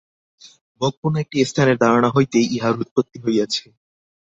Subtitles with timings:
[0.81, 3.63] ভোগপূর্ণ একটি স্থানের ধারণা হইতেই ইহার উৎপত্তি হইয়াছে।